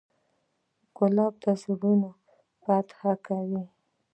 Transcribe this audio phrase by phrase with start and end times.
[0.97, 2.09] ګلاب د زړونو
[2.61, 3.63] فتحه کوي.